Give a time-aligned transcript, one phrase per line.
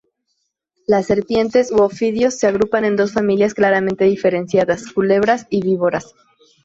[0.87, 6.15] Las serpientes, u ofidios se agrupan en dos familias claramente diferenciadas, culebras y víboras.